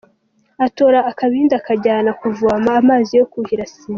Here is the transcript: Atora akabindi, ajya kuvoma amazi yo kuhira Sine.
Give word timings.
Atora 0.65 0.99
akabindi, 1.11 1.55
ajya 1.73 1.97
kuvoma 2.21 2.69
amazi 2.81 3.11
yo 3.19 3.25
kuhira 3.31 3.65
Sine. 3.71 3.89